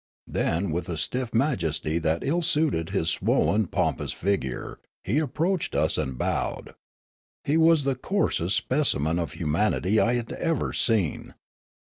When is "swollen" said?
3.11-3.67